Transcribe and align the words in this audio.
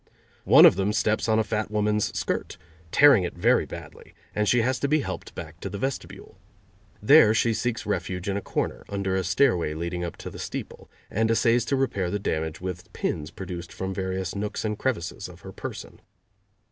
One 0.45 0.65
of 0.65 0.77
them 0.77 0.93
steps 0.93 1.29
on 1.29 1.37
a 1.37 1.43
fat 1.43 1.69
woman's 1.69 2.17
skirt, 2.17 2.57
tearing 2.91 3.23
it 3.23 3.35
very 3.35 3.67
badly, 3.67 4.15
and 4.33 4.49
she 4.49 4.63
has 4.63 4.79
to 4.79 4.87
be 4.87 5.01
helped 5.01 5.35
back 5.35 5.59
to 5.59 5.69
the 5.69 5.77
vestibule. 5.77 6.39
There 7.03 7.35
she 7.35 7.53
seeks 7.53 7.85
refuge 7.85 8.27
in 8.27 8.35
a 8.35 8.41
corner, 8.41 8.83
under 8.89 9.15
a 9.15 9.23
stairway 9.23 9.75
leading 9.75 10.03
up 10.03 10.17
to 10.17 10.31
the 10.31 10.39
steeple, 10.39 10.89
and 11.11 11.29
essays 11.29 11.65
to 11.65 11.75
repair 11.75 12.09
the 12.09 12.17
damage 12.17 12.59
with 12.59 12.91
pins 12.93 13.29
produced 13.29 13.71
from 13.71 13.93
various 13.93 14.33
nooks 14.33 14.65
and 14.65 14.75
crevices 14.75 15.29
of 15.29 15.41
her 15.41 15.51
person. 15.51 16.01